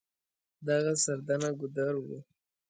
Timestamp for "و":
2.03-2.07